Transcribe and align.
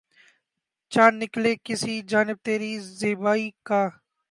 چاند 0.91 1.15
نکلے 1.21 1.53
کسی 1.65 1.93
جانب 2.09 2.37
تری 2.45 2.71
زیبائی 2.99 3.47
کا 3.67 3.81